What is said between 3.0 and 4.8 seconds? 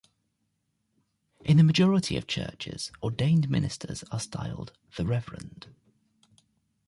ordained ministers are styled